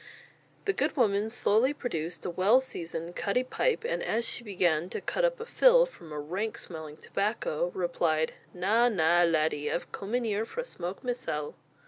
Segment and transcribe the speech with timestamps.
[0.65, 4.99] The good woman slowly produced a well seasoned "cutty" pipe, and as she began to
[4.99, 10.15] cut up a "fill" from a rank smelling tobacco, replied: "Na, na, laddie, I've come
[10.15, 11.53] in here for a smoke ma'sel."